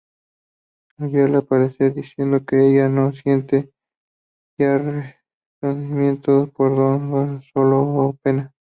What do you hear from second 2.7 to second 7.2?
no siente ya resentimiento por Don